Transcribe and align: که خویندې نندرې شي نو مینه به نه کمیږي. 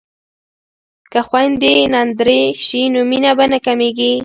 که 1.11 1.19
خویندې 1.27 1.73
نندرې 1.93 2.41
شي 2.65 2.81
نو 2.93 3.01
مینه 3.09 3.31
به 3.37 3.45
نه 3.51 3.59
کمیږي. 3.65 4.13